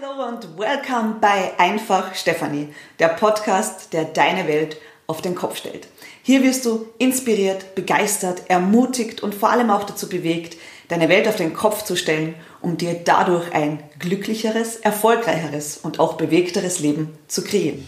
Hallo 0.00 0.28
und 0.28 0.58
welcome 0.58 1.16
bei 1.20 1.58
Einfach 1.58 2.14
Stefanie, 2.14 2.68
der 3.00 3.08
Podcast, 3.08 3.92
der 3.92 4.04
deine 4.04 4.46
Welt 4.46 4.76
auf 5.06 5.22
den 5.22 5.34
Kopf 5.34 5.56
stellt. 5.56 5.88
Hier 6.22 6.42
wirst 6.42 6.66
du 6.66 6.86
inspiriert, 6.98 7.74
begeistert, 7.74 8.42
ermutigt 8.48 9.22
und 9.22 9.34
vor 9.34 9.50
allem 9.50 9.70
auch 9.70 9.84
dazu 9.84 10.08
bewegt, 10.08 10.56
deine 10.88 11.08
Welt 11.08 11.26
auf 11.26 11.36
den 11.36 11.52
Kopf 11.52 11.82
zu 11.84 11.96
stellen, 11.96 12.34
um 12.60 12.76
dir 12.76 12.94
dadurch 13.04 13.52
ein 13.52 13.82
glücklicheres, 13.98 14.76
erfolgreicheres 14.76 15.78
und 15.78 15.98
auch 15.98 16.14
bewegteres 16.14 16.78
Leben 16.78 17.18
zu 17.26 17.42
kreieren. 17.42 17.84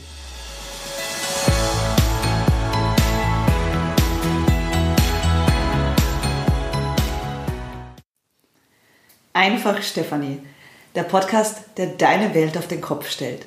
Einfach 9.32 9.80
Stefanie 9.82 10.40
der 10.95 11.04
Podcast, 11.04 11.59
der 11.77 11.86
deine 11.86 12.34
Welt 12.34 12.59
auf 12.59 12.66
den 12.66 12.80
Kopf 12.80 13.09
stellt. 13.09 13.46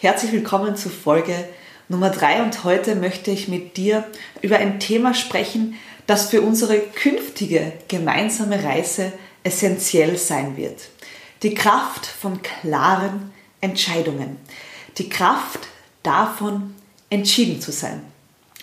Herzlich 0.00 0.32
willkommen 0.32 0.76
zu 0.76 0.88
Folge 0.88 1.48
Nummer 1.88 2.10
drei 2.10 2.42
und 2.42 2.64
heute 2.64 2.96
möchte 2.96 3.30
ich 3.30 3.46
mit 3.46 3.76
dir 3.76 4.04
über 4.40 4.56
ein 4.56 4.80
Thema 4.80 5.14
sprechen, 5.14 5.76
das 6.06 6.30
für 6.30 6.42
unsere 6.42 6.78
künftige 6.80 7.72
gemeinsame 7.86 8.64
Reise 8.64 9.12
essentiell 9.44 10.16
sein 10.16 10.56
wird. 10.56 10.88
Die 11.42 11.54
Kraft 11.54 12.06
von 12.06 12.42
klaren 12.42 13.32
Entscheidungen. 13.60 14.38
Die 14.98 15.08
Kraft 15.08 15.60
davon, 16.02 16.74
entschieden 17.10 17.60
zu 17.60 17.70
sein. 17.70 18.02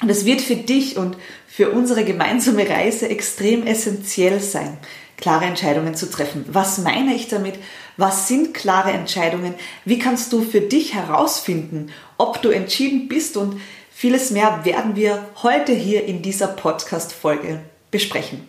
Und 0.02 0.10
es 0.10 0.26
wird 0.26 0.42
für 0.42 0.56
dich 0.56 0.98
und 0.98 1.16
für 1.48 1.72
unsere 1.72 2.04
gemeinsame 2.04 2.68
Reise 2.70 3.08
extrem 3.10 3.66
essentiell 3.66 4.40
sein, 4.40 4.78
klare 5.20 5.46
Entscheidungen 5.46 5.96
zu 5.96 6.10
treffen. 6.10 6.46
Was 6.48 6.78
meine 6.80 7.14
ich 7.14 7.28
damit? 7.28 7.56
Was 7.98 8.28
sind 8.28 8.54
klare 8.54 8.92
Entscheidungen? 8.92 9.54
Wie 9.86 10.00
kannst 10.00 10.32
du 10.32 10.42
für 10.42 10.62
dich 10.62 10.94
herausfinden, 10.94 11.92
ob 12.18 12.42
du 12.42 12.50
entschieden 12.50 13.08
bist? 13.08 13.36
Und 13.38 13.60
vieles 13.92 14.32
mehr 14.32 14.64
werden 14.64 14.96
wir 14.96 15.26
heute 15.44 15.74
hier 15.74 16.06
in 16.06 16.22
dieser 16.22 16.48
Podcast-Folge 16.48 17.60
besprechen. 17.92 18.48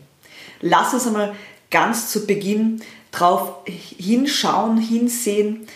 Lass 0.61 0.95
uns 0.95 1.07
einmal 1.07 1.35
ganz 1.71 2.11
zu 2.11 2.27
Beginn 2.27 2.83
drauf 3.11 3.55
hinschauen, 3.67 4.77
hinsehen, 4.77 5.67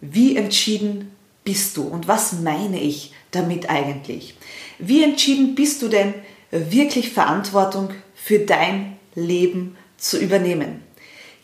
wie 0.00 0.36
entschieden 0.36 1.12
bist 1.44 1.76
du 1.76 1.82
und 1.82 2.08
was 2.08 2.32
meine 2.32 2.80
ich 2.80 3.12
damit 3.30 3.70
eigentlich? 3.70 4.34
Wie 4.78 5.04
entschieden 5.04 5.54
bist 5.54 5.82
du 5.82 5.88
denn 5.88 6.14
wirklich 6.50 7.10
Verantwortung 7.10 7.90
für 8.14 8.40
dein 8.40 8.96
Leben 9.14 9.76
zu 10.02 10.18
übernehmen. 10.18 10.82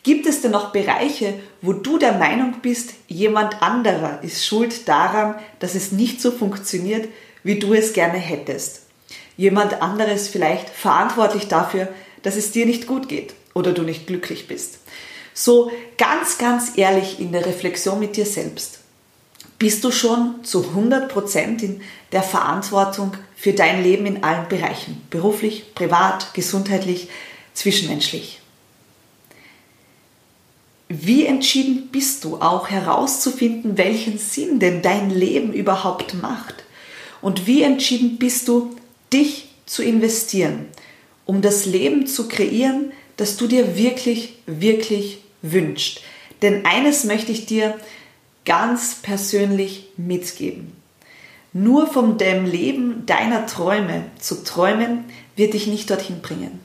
Gibt 0.03 0.27
es 0.27 0.41
denn 0.41 0.51
noch 0.51 0.71
Bereiche, 0.71 1.33
wo 1.61 1.73
du 1.73 1.97
der 1.97 2.13
Meinung 2.13 2.55
bist, 2.61 2.93
jemand 3.07 3.61
anderer 3.61 4.23
ist 4.23 4.45
schuld 4.45 4.87
daran, 4.87 5.35
dass 5.59 5.75
es 5.75 5.91
nicht 5.91 6.21
so 6.21 6.31
funktioniert, 6.31 7.07
wie 7.43 7.59
du 7.59 7.73
es 7.73 7.93
gerne 7.93 8.17
hättest? 8.17 8.83
Jemand 9.37 9.81
anderes 9.81 10.27
vielleicht 10.27 10.69
verantwortlich 10.69 11.47
dafür, 11.47 11.89
dass 12.23 12.35
es 12.35 12.51
dir 12.51 12.65
nicht 12.65 12.87
gut 12.87 13.09
geht 13.09 13.33
oder 13.53 13.71
du 13.71 13.83
nicht 13.83 14.07
glücklich 14.07 14.47
bist. 14.47 14.79
So 15.33 15.71
ganz, 15.97 16.37
ganz 16.37 16.73
ehrlich 16.75 17.19
in 17.19 17.31
der 17.31 17.45
Reflexion 17.45 17.99
mit 17.99 18.17
dir 18.17 18.25
selbst. 18.25 18.79
Bist 19.57 19.83
du 19.83 19.91
schon 19.91 20.43
zu 20.43 20.65
100% 20.75 21.61
in 21.61 21.81
der 22.11 22.23
Verantwortung 22.23 23.13
für 23.35 23.53
dein 23.53 23.83
Leben 23.83 24.05
in 24.05 24.23
allen 24.23 24.47
Bereichen? 24.47 25.01
Beruflich, 25.09 25.75
privat, 25.75 26.33
gesundheitlich, 26.33 27.09
zwischenmenschlich? 27.53 28.39
Wie 30.91 31.27
entschieden 31.27 31.89
bist 31.91 32.23
du 32.23 32.37
auch 32.37 32.67
herauszufinden, 32.67 33.77
welchen 33.77 34.17
Sinn 34.17 34.59
denn 34.59 34.81
dein 34.81 35.11
Leben 35.11 35.53
überhaupt 35.53 36.15
macht? 36.15 36.63
Und 37.21 37.45
wie 37.45 37.61
entschieden 37.61 38.17
bist 38.17 38.47
du, 38.47 38.75
dich 39.13 39.49
zu 39.67 39.83
investieren, 39.83 40.65
um 41.25 41.43
das 41.43 41.67
Leben 41.67 42.07
zu 42.07 42.27
kreieren, 42.27 42.91
das 43.17 43.37
du 43.37 43.45
dir 43.45 43.77
wirklich, 43.77 44.39
wirklich 44.47 45.19
wünschst? 45.43 46.01
Denn 46.41 46.65
eines 46.65 47.03
möchte 47.03 47.31
ich 47.31 47.45
dir 47.45 47.77
ganz 48.43 48.95
persönlich 48.95 49.89
mitgeben. 49.95 50.71
Nur 51.53 51.85
von 51.85 52.17
dem 52.17 52.45
Leben 52.45 53.05
deiner 53.05 53.45
Träume 53.45 54.05
zu 54.19 54.43
träumen, 54.43 55.05
wird 55.35 55.53
dich 55.53 55.67
nicht 55.67 55.87
dorthin 55.91 56.21
bringen. 56.21 56.59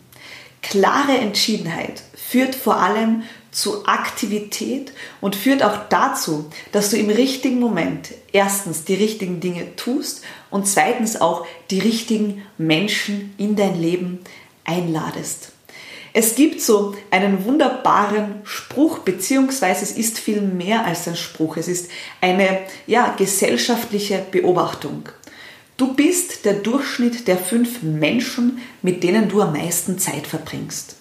Klare 0.70 1.18
Entschiedenheit 1.18 2.02
führt 2.14 2.54
vor 2.54 2.76
allem 2.76 3.22
zu 3.50 3.86
Aktivität 3.86 4.92
und 5.20 5.36
führt 5.36 5.62
auch 5.62 5.88
dazu, 5.90 6.50
dass 6.72 6.90
du 6.90 6.96
im 6.96 7.10
richtigen 7.10 7.60
Moment 7.60 8.10
erstens 8.32 8.84
die 8.84 8.94
richtigen 8.94 9.40
Dinge 9.40 9.76
tust 9.76 10.22
und 10.50 10.66
zweitens 10.66 11.20
auch 11.20 11.46
die 11.70 11.78
richtigen 11.78 12.42
Menschen 12.58 13.34
in 13.36 13.56
dein 13.56 13.80
Leben 13.80 14.20
einladest. 14.64 15.52
Es 16.14 16.34
gibt 16.34 16.60
so 16.60 16.94
einen 17.10 17.44
wunderbaren 17.44 18.36
Spruch, 18.44 19.00
beziehungsweise 19.00 19.84
es 19.84 19.92
ist 19.92 20.18
viel 20.18 20.40
mehr 20.40 20.86
als 20.86 21.06
ein 21.06 21.16
Spruch. 21.16 21.56
Es 21.56 21.68
ist 21.68 21.90
eine 22.20 22.60
ja, 22.86 23.14
gesellschaftliche 23.18 24.24
Beobachtung. 24.30 25.08
Du 25.76 25.94
bist 25.94 26.44
der 26.44 26.54
Durchschnitt 26.54 27.26
der 27.26 27.36
fünf 27.36 27.82
Menschen, 27.82 28.58
mit 28.82 29.02
denen 29.02 29.28
du 29.28 29.42
am 29.42 29.52
meisten 29.52 29.98
Zeit 29.98 30.26
verbringst. 30.26 30.96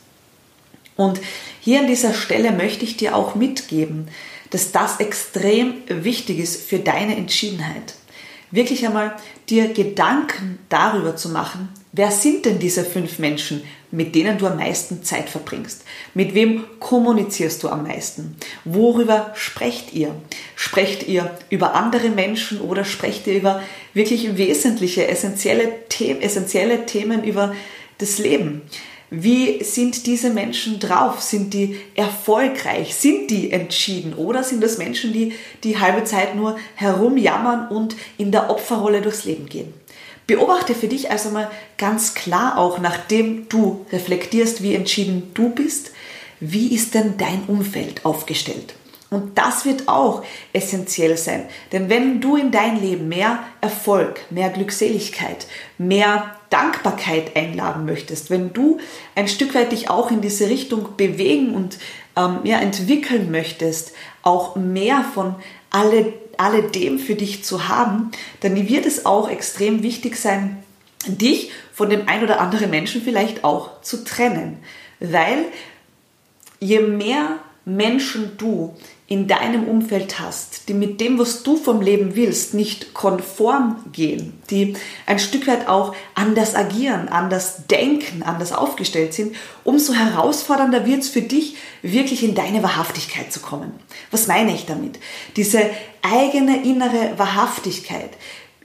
Und 0.95 1.19
hier 1.59 1.79
an 1.79 1.87
dieser 1.87 2.13
Stelle 2.13 2.51
möchte 2.51 2.83
ich 2.83 2.97
dir 2.97 3.15
auch 3.15 3.35
mitgeben, 3.35 4.07
dass 4.49 4.71
das 4.71 4.99
extrem 4.99 5.75
wichtig 5.87 6.39
ist 6.39 6.61
für 6.61 6.79
deine 6.79 7.15
Entschiedenheit. 7.15 7.95
Wirklich 8.51 8.85
einmal 8.85 9.15
dir 9.49 9.73
Gedanken 9.73 10.59
darüber 10.69 11.15
zu 11.15 11.29
machen, 11.29 11.69
wer 11.91 12.11
sind 12.11 12.45
denn 12.45 12.59
diese 12.59 12.83
fünf 12.83 13.17
Menschen, 13.17 13.63
mit 13.89 14.13
denen 14.13 14.37
du 14.37 14.45
am 14.45 14.57
meisten 14.57 15.03
Zeit 15.03 15.29
verbringst? 15.29 15.83
Mit 16.13 16.35
wem 16.35 16.65
kommunizierst 16.79 17.63
du 17.63 17.69
am 17.69 17.83
meisten? 17.83 18.35
Worüber 18.63 19.31
sprecht 19.35 19.93
ihr? 19.93 20.15
Sprecht 20.65 21.09
ihr 21.09 21.29
über 21.49 21.75
andere 21.75 22.07
Menschen 22.07 22.61
oder 22.61 22.85
sprecht 22.85 23.27
ihr 23.27 23.33
über 23.33 23.61
wirklich 23.93 24.37
wesentliche, 24.37 25.05
essentielle, 25.09 25.69
The 25.91 26.21
essentielle 26.21 26.85
Themen 26.85 27.25
über 27.25 27.53
das 27.97 28.17
Leben? 28.17 28.61
Wie 29.09 29.61
sind 29.61 30.07
diese 30.07 30.29
Menschen 30.29 30.79
drauf? 30.79 31.21
Sind 31.21 31.53
die 31.53 31.75
erfolgreich? 31.95 32.95
Sind 32.95 33.29
die 33.29 33.51
entschieden? 33.51 34.13
Oder 34.13 34.41
sind 34.41 34.63
das 34.63 34.77
Menschen, 34.77 35.11
die 35.11 35.33
die 35.65 35.79
halbe 35.79 36.05
Zeit 36.05 36.33
nur 36.33 36.57
herumjammern 36.75 37.67
und 37.67 37.97
in 38.17 38.31
der 38.31 38.49
Opferrolle 38.49 39.01
durchs 39.01 39.25
Leben 39.25 39.47
gehen? 39.47 39.73
Beobachte 40.27 40.75
für 40.75 40.87
dich 40.87 41.11
also 41.11 41.31
mal 41.31 41.51
ganz 41.77 42.13
klar 42.13 42.57
auch, 42.57 42.79
nachdem 42.79 43.49
du 43.49 43.85
reflektierst, 43.91 44.63
wie 44.63 44.75
entschieden 44.75 45.31
du 45.33 45.49
bist, 45.49 45.91
wie 46.39 46.73
ist 46.73 46.93
denn 46.93 47.15
dein 47.17 47.43
Umfeld 47.47 48.05
aufgestellt? 48.05 48.75
Und 49.13 49.37
das 49.37 49.65
wird 49.65 49.87
auch 49.87 50.23
essentiell 50.53 51.17
sein. 51.17 51.45
Denn 51.71 51.89
wenn 51.89 52.21
du 52.21 52.35
in 52.35 52.51
dein 52.51 52.81
Leben 52.81 53.07
mehr 53.07 53.39
Erfolg, 53.61 54.21
mehr 54.29 54.49
Glückseligkeit, 54.49 55.47
mehr 55.77 56.35
Dankbarkeit 56.49 57.35
einladen 57.35 57.85
möchtest, 57.85 58.29
wenn 58.29 58.53
du 58.53 58.79
ein 59.15 59.27
Stück 59.27 59.55
weit 59.55 59.71
dich 59.71 59.89
auch 59.89 60.11
in 60.11 60.21
diese 60.21 60.49
Richtung 60.49 60.95
bewegen 60.97 61.55
und 61.55 61.77
ähm, 62.15 62.39
ja, 62.43 62.59
entwickeln 62.59 63.31
möchtest, 63.31 63.93
auch 64.21 64.55
mehr 64.55 65.03
von 65.13 65.35
alle, 65.69 66.13
alledem 66.37 66.99
für 66.99 67.15
dich 67.15 67.43
zu 67.43 67.67
haben, 67.67 68.11
dann 68.41 68.55
wird 68.67 68.85
es 68.85 69.05
auch 69.05 69.29
extrem 69.29 69.83
wichtig 69.83 70.15
sein, 70.15 70.63
dich 71.07 71.51
von 71.73 71.89
dem 71.89 72.07
ein 72.07 72.23
oder 72.23 72.39
anderen 72.39 72.69
Menschen 72.69 73.01
vielleicht 73.01 73.43
auch 73.43 73.81
zu 73.81 74.03
trennen. 74.03 74.59
Weil 74.99 75.45
je 76.59 76.79
mehr 76.79 77.39
Menschen 77.65 78.37
du 78.37 78.75
in 79.13 79.27
deinem 79.27 79.65
Umfeld 79.67 80.19
hast, 80.19 80.67
die 80.67 80.73
mit 80.73 80.99
dem, 80.99 81.19
was 81.19 81.43
du 81.43 81.55
vom 81.55 81.81
Leben 81.81 82.15
willst, 82.15 82.55
nicht 82.55 82.95
konform 82.95 83.83
gehen, 83.91 84.41
die 84.49 84.75
ein 85.05 85.19
Stück 85.19 85.45
weit 85.45 85.67
auch 85.67 85.93
anders 86.15 86.55
agieren, 86.55 87.09
anders 87.09 87.67
denken, 87.67 88.23
anders 88.23 88.51
aufgestellt 88.51 89.13
sind, 89.13 89.35
umso 89.63 89.93
herausfordernder 89.93 90.87
wird 90.87 91.01
es 91.01 91.09
für 91.09 91.21
dich, 91.21 91.57
wirklich 91.83 92.23
in 92.23 92.33
deine 92.33 92.63
Wahrhaftigkeit 92.63 93.31
zu 93.31 93.39
kommen. 93.39 93.71
Was 94.09 94.25
meine 94.25 94.51
ich 94.55 94.65
damit? 94.65 94.97
Diese 95.35 95.61
eigene 96.01 96.63
innere 96.63 97.13
Wahrhaftigkeit 97.17 98.09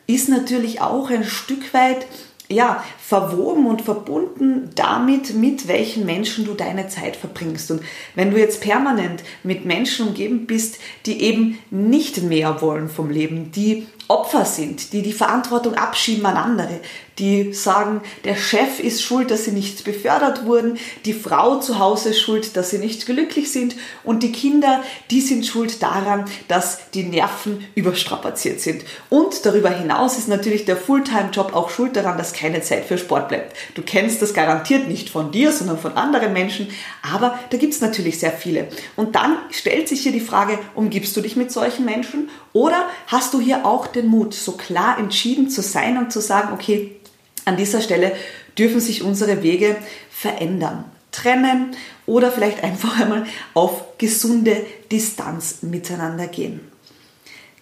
ist 0.06 0.30
natürlich 0.30 0.80
auch 0.80 1.10
ein 1.10 1.24
Stück 1.24 1.74
weit 1.74 2.06
ja, 2.50 2.82
verwoben 2.98 3.66
und 3.66 3.82
verbunden 3.82 4.70
damit, 4.74 5.34
mit 5.34 5.68
welchen 5.68 6.06
Menschen 6.06 6.46
du 6.46 6.54
deine 6.54 6.88
Zeit 6.88 7.16
verbringst. 7.16 7.70
Und 7.70 7.82
wenn 8.14 8.30
du 8.30 8.38
jetzt 8.38 8.62
permanent 8.62 9.22
mit 9.42 9.66
Menschen 9.66 10.08
umgeben 10.08 10.46
bist, 10.46 10.78
die 11.04 11.22
eben 11.22 11.58
nicht 11.70 12.22
mehr 12.22 12.62
wollen 12.62 12.88
vom 12.88 13.10
Leben, 13.10 13.52
die 13.52 13.86
Opfer 14.08 14.46
sind, 14.46 14.94
die 14.94 15.02
die 15.02 15.12
Verantwortung 15.12 15.74
abschieben 15.74 16.24
an 16.24 16.36
andere, 16.36 16.80
die 17.18 17.52
sagen, 17.52 18.00
der 18.24 18.36
Chef 18.36 18.80
ist 18.80 19.02
schuld, 19.02 19.30
dass 19.30 19.44
sie 19.44 19.50
nicht 19.50 19.84
befördert 19.84 20.46
wurden, 20.46 20.78
die 21.04 21.12
Frau 21.12 21.58
zu 21.58 21.78
Hause 21.78 22.10
ist 22.10 22.20
schuld, 22.20 22.56
dass 22.56 22.70
sie 22.70 22.78
nicht 22.78 23.06
glücklich 23.06 23.52
sind 23.52 23.76
und 24.04 24.22
die 24.22 24.32
Kinder, 24.32 24.82
die 25.10 25.20
sind 25.20 25.44
schuld 25.44 25.82
daran, 25.82 26.24
dass 26.46 26.90
die 26.94 27.02
Nerven 27.02 27.66
überstrapaziert 27.74 28.60
sind. 28.60 28.84
Und 29.10 29.44
darüber 29.44 29.70
hinaus 29.70 30.16
ist 30.16 30.28
natürlich 30.28 30.64
der 30.64 30.76
Fulltime-Job 30.76 31.54
auch 31.54 31.70
schuld 31.70 31.96
daran, 31.96 32.16
dass 32.16 32.32
keine 32.32 32.62
Zeit 32.62 32.84
für 32.84 32.98
Sport 32.98 33.28
bleibt. 33.28 33.56
Du 33.74 33.82
kennst 33.82 34.22
das 34.22 34.32
garantiert 34.32 34.88
nicht 34.88 35.10
von 35.10 35.32
dir, 35.32 35.52
sondern 35.52 35.78
von 35.78 35.96
anderen 35.96 36.32
Menschen, 36.32 36.68
aber 37.02 37.38
da 37.50 37.58
gibt 37.58 37.74
es 37.74 37.80
natürlich 37.80 38.20
sehr 38.20 38.32
viele. 38.32 38.68
Und 38.96 39.16
dann 39.16 39.36
stellt 39.50 39.88
sich 39.88 40.02
hier 40.02 40.12
die 40.12 40.20
Frage, 40.20 40.58
umgibst 40.74 41.16
du 41.16 41.20
dich 41.20 41.36
mit 41.36 41.50
solchen 41.50 41.84
Menschen 41.84 42.30
oder 42.52 42.88
hast 43.08 43.34
du 43.34 43.40
hier 43.40 43.66
auch 43.66 43.86
den 43.86 43.97
Mut, 44.02 44.34
so 44.34 44.52
klar 44.52 44.98
entschieden 44.98 45.50
zu 45.50 45.62
sein 45.62 45.98
und 45.98 46.12
zu 46.12 46.20
sagen, 46.20 46.52
okay, 46.52 46.96
an 47.44 47.56
dieser 47.56 47.80
Stelle 47.80 48.14
dürfen 48.56 48.80
sich 48.80 49.02
unsere 49.02 49.42
Wege 49.42 49.76
verändern, 50.10 50.84
trennen 51.12 51.76
oder 52.06 52.30
vielleicht 52.30 52.62
einfach 52.62 53.00
einmal 53.00 53.26
auf 53.54 53.98
gesunde 53.98 54.64
Distanz 54.90 55.58
miteinander 55.62 56.26
gehen. 56.26 56.60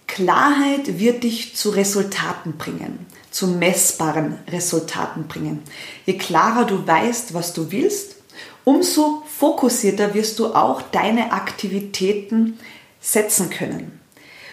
Klarheit 0.07 0.99
wird 0.99 1.23
dich 1.23 1.55
zu 1.55 1.69
Resultaten 1.69 2.57
bringen, 2.57 3.05
zu 3.29 3.47
messbaren 3.47 4.39
Resultaten 4.49 5.27
bringen. 5.27 5.61
Je 6.05 6.17
klarer 6.17 6.65
du 6.65 6.87
weißt, 6.87 7.33
was 7.33 7.53
du 7.53 7.71
willst, 7.71 8.15
umso 8.63 9.23
fokussierter 9.37 10.13
wirst 10.13 10.39
du 10.39 10.47
auch 10.47 10.81
deine 10.81 11.33
Aktivitäten 11.33 12.57
setzen 12.99 13.49
können. 13.49 13.99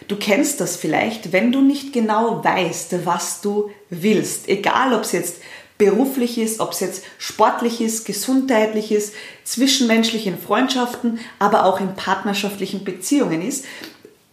Du 0.09 0.17
kennst 0.17 0.61
das 0.61 0.77
vielleicht, 0.77 1.33
wenn 1.33 1.53
du 1.53 1.61
nicht 1.61 1.93
genau 1.93 2.45
weißt, 2.45 3.07
was 3.07 3.41
du 3.41 3.71
willst. 3.91 4.49
Egal, 4.49 4.93
ob 4.93 5.03
es 5.03 5.13
jetzt 5.13 5.37
beruflich 5.79 6.39
ist, 6.39 6.61
ob 6.61 6.73
es 6.73 6.81
jetzt 6.81 7.05
sportlich 7.19 7.81
ist, 7.81 8.05
gesundheitlich 8.05 8.93
ist, 8.93 9.15
zwischenmenschlichen 9.45 10.39
Freundschaften, 10.39 11.19
aber 11.39 11.65
auch 11.65 11.81
in 11.81 11.95
partnerschaftlichen 11.95 12.85
Beziehungen 12.85 13.43
ist. 13.43 13.65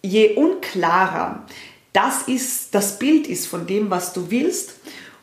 Je 0.03 0.35
unklarer 0.35 1.45
das 1.93 2.23
ist, 2.23 2.73
das 2.73 2.99
Bild 2.99 3.27
ist 3.27 3.47
von 3.47 3.67
dem, 3.67 3.89
was 3.89 4.13
du 4.13 4.31
willst, 4.31 4.75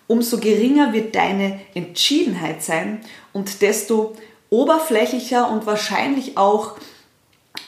umso 0.07 0.39
geringer 0.39 0.93
wird 0.93 1.15
deine 1.15 1.61
Entschiedenheit 1.75 2.63
sein 2.63 3.01
und 3.33 3.63
desto 3.63 4.15
oberflächlicher 4.51 5.51
und 5.51 5.67
wahrscheinlich 5.67 6.37
auch 6.37 6.77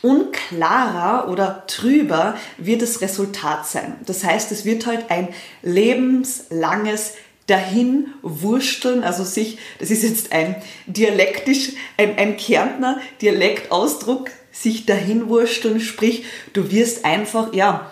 unklarer 0.03 1.29
oder 1.29 1.65
trüber 1.67 2.37
wird 2.57 2.83
das 2.83 3.01
Resultat 3.01 3.67
sein. 3.67 3.97
Das 4.07 4.25
heißt, 4.25 4.51
es 4.53 4.65
wird 4.65 4.87
halt 4.87 5.11
ein 5.11 5.29
lebenslanges 5.63 7.15
Dahinwursteln, 7.47 9.03
also 9.03 9.25
sich, 9.25 9.59
das 9.79 9.91
ist 9.91 10.05
jetzt 10.05 10.33
ein 10.33 10.55
dialektisch, 10.87 11.73
ein, 11.97 12.17
ein 12.17 12.37
Kärntner 12.37 13.01
Dialektausdruck, 13.21 14.31
sich 14.53 14.87
dahinwursteln, 14.87 15.81
sprich, 15.81 16.25
du 16.53 16.71
wirst 16.71 17.05
einfach, 17.05 17.53
ja, 17.53 17.91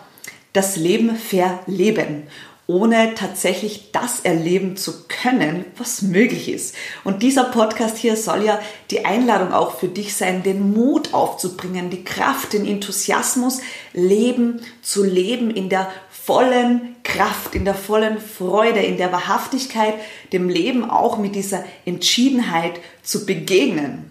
das 0.52 0.76
Leben 0.76 1.16
verleben 1.16 2.28
ohne 2.68 3.14
tatsächlich 3.14 3.92
das 3.92 4.20
erleben 4.20 4.76
zu 4.76 5.06
können, 5.08 5.64
was 5.78 6.02
möglich 6.02 6.50
ist. 6.50 6.74
Und 7.02 7.22
dieser 7.22 7.44
Podcast 7.44 7.96
hier 7.96 8.14
soll 8.14 8.44
ja 8.44 8.60
die 8.90 9.06
Einladung 9.06 9.54
auch 9.54 9.78
für 9.78 9.88
dich 9.88 10.14
sein, 10.14 10.42
den 10.42 10.74
Mut 10.74 11.14
aufzubringen, 11.14 11.88
die 11.88 12.04
Kraft, 12.04 12.52
den 12.52 12.66
Enthusiasmus, 12.66 13.62
Leben 13.94 14.60
zu 14.82 15.02
leben 15.02 15.50
in 15.50 15.70
der 15.70 15.90
vollen 16.10 16.96
Kraft, 17.04 17.54
in 17.54 17.64
der 17.64 17.74
vollen 17.74 18.20
Freude, 18.20 18.80
in 18.80 18.98
der 18.98 19.12
Wahrhaftigkeit, 19.12 19.94
dem 20.34 20.50
Leben 20.50 20.90
auch 20.90 21.16
mit 21.16 21.36
dieser 21.36 21.64
Entschiedenheit 21.86 22.80
zu 23.02 23.24
begegnen. 23.24 24.10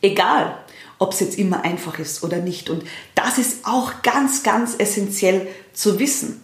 Egal, 0.00 0.56
ob 0.98 1.12
es 1.12 1.20
jetzt 1.20 1.38
immer 1.38 1.62
einfach 1.62 1.98
ist 1.98 2.24
oder 2.24 2.38
nicht. 2.38 2.70
Und 2.70 2.84
das 3.14 3.36
ist 3.36 3.66
auch 3.66 4.00
ganz, 4.02 4.42
ganz 4.42 4.76
essentiell 4.78 5.46
zu 5.74 5.98
wissen. 5.98 6.42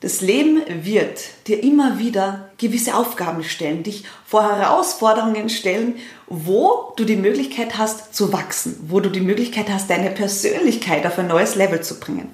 Das 0.00 0.20
Leben 0.20 0.62
wird 0.84 1.20
dir 1.46 1.62
immer 1.62 1.98
wieder 1.98 2.50
gewisse 2.58 2.94
Aufgaben 2.94 3.42
stellen, 3.42 3.82
dich 3.82 4.04
vor 4.26 4.42
Herausforderungen 4.42 5.48
stellen, 5.48 5.94
wo 6.26 6.92
du 6.96 7.04
die 7.04 7.16
Möglichkeit 7.16 7.78
hast 7.78 8.14
zu 8.14 8.32
wachsen, 8.32 8.78
wo 8.88 9.00
du 9.00 9.08
die 9.08 9.22
Möglichkeit 9.22 9.70
hast, 9.70 9.88
deine 9.88 10.10
Persönlichkeit 10.10 11.06
auf 11.06 11.18
ein 11.18 11.28
neues 11.28 11.54
Level 11.54 11.80
zu 11.82 11.98
bringen. 11.98 12.28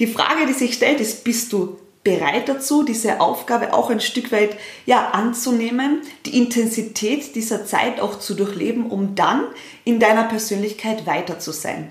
Die 0.00 0.08
Frage, 0.08 0.46
die 0.48 0.52
sich 0.52 0.74
stellt, 0.74 1.00
ist, 1.00 1.22
bist 1.22 1.52
du 1.52 1.78
bereit 2.02 2.48
dazu, 2.48 2.84
diese 2.84 3.20
Aufgabe 3.20 3.72
auch 3.72 3.90
ein 3.90 4.00
Stück 4.00 4.30
weit 4.30 4.56
ja, 4.84 5.10
anzunehmen, 5.10 6.02
die 6.24 6.38
Intensität 6.38 7.34
dieser 7.34 7.66
Zeit 7.66 8.00
auch 8.00 8.18
zu 8.18 8.34
durchleben, 8.34 8.90
um 8.90 9.14
dann 9.14 9.44
in 9.84 9.98
deiner 9.98 10.24
Persönlichkeit 10.24 11.06
weiter 11.06 11.38
zu 11.38 11.52
sein. 11.52 11.88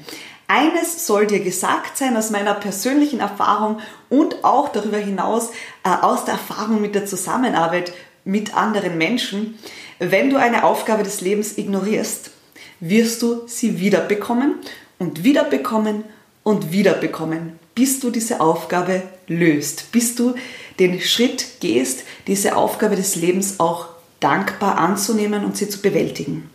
Eines 0.47 1.07
soll 1.07 1.25
dir 1.25 1.39
gesagt 1.39 1.97
sein 1.97 2.15
aus 2.15 2.29
meiner 2.29 2.53
persönlichen 2.53 3.19
Erfahrung 3.19 3.79
und 4.09 4.43
auch 4.43 4.69
darüber 4.69 4.97
hinaus 4.97 5.49
äh, 5.83 5.89
aus 5.89 6.25
der 6.25 6.35
Erfahrung 6.35 6.81
mit 6.81 6.93
der 6.93 7.05
Zusammenarbeit 7.05 7.93
mit 8.25 8.55
anderen 8.55 8.97
Menschen. 8.97 9.57
Wenn 9.97 10.29
du 10.29 10.37
eine 10.37 10.63
Aufgabe 10.63 11.03
des 11.03 11.21
Lebens 11.21 11.57
ignorierst, 11.57 12.31
wirst 12.79 13.21
du 13.21 13.43
sie 13.47 13.79
wiederbekommen 13.79 14.55
und 14.99 15.23
wiederbekommen 15.23 16.03
und 16.43 16.71
wiederbekommen, 16.71 17.59
bis 17.73 17.99
du 17.99 18.11
diese 18.11 18.39
Aufgabe 18.39 19.01
löst, 19.27 19.91
bis 19.91 20.15
du 20.15 20.35
den 20.79 21.01
Schritt 21.01 21.59
gehst, 21.59 22.03
diese 22.27 22.55
Aufgabe 22.55 22.95
des 22.95 23.15
Lebens 23.15 23.59
auch 23.59 23.87
dankbar 24.19 24.77
anzunehmen 24.77 25.43
und 25.43 25.57
sie 25.57 25.69
zu 25.69 25.81
bewältigen. 25.81 26.49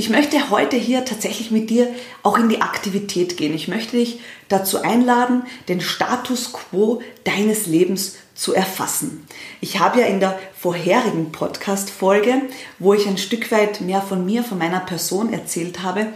Ich 0.00 0.10
möchte 0.10 0.50
heute 0.50 0.76
hier 0.76 1.04
tatsächlich 1.04 1.50
mit 1.50 1.70
dir 1.70 1.92
auch 2.22 2.38
in 2.38 2.48
die 2.48 2.60
Aktivität 2.60 3.36
gehen. 3.36 3.52
Ich 3.52 3.66
möchte 3.66 3.96
dich 3.96 4.20
dazu 4.48 4.80
einladen, 4.80 5.42
den 5.66 5.80
Status 5.80 6.52
quo 6.52 7.02
deines 7.24 7.66
Lebens 7.66 8.14
zu 8.32 8.54
erfassen. 8.54 9.26
Ich 9.60 9.80
habe 9.80 9.98
ja 9.98 10.06
in 10.06 10.20
der 10.20 10.38
vorherigen 10.56 11.32
Podcast-Folge, 11.32 12.42
wo 12.78 12.94
ich 12.94 13.08
ein 13.08 13.18
Stück 13.18 13.50
weit 13.50 13.80
mehr 13.80 14.00
von 14.00 14.24
mir, 14.24 14.44
von 14.44 14.58
meiner 14.58 14.78
Person 14.78 15.32
erzählt 15.32 15.82
habe, 15.82 16.06